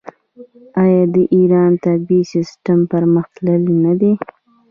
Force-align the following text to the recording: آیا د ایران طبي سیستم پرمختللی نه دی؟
آیا 0.83 1.03
د 1.13 1.15
ایران 1.35 1.71
طبي 1.83 2.19
سیستم 2.31 2.79
پرمختللی 2.91 3.75
نه 3.85 3.93
دی؟ 3.99 4.11